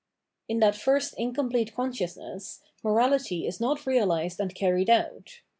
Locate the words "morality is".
2.83-3.59